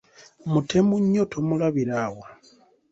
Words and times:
Mutemu 0.51 0.95
nnyo 1.03 1.23
tomulabira 1.31 1.93
awo! 2.05 2.23